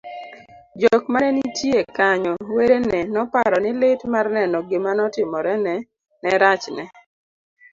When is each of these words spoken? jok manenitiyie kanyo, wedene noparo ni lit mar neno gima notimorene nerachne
jok 0.81 1.03
manenitiyie 1.13 1.81
kanyo, 1.97 2.33
wedene 2.55 2.99
noparo 3.13 3.57
ni 3.61 3.71
lit 3.81 4.01
mar 4.13 4.25
neno 4.35 4.57
gima 4.69 4.91
notimorene 4.99 5.75
nerachne 6.23 6.83